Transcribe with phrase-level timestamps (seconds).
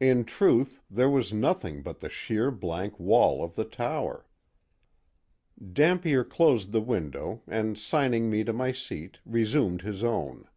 [0.00, 4.24] In truth there was nothing but the sheer blank wall of the tower.
[5.70, 10.48] Dampier closed the window and signing me to my seat resumed his own.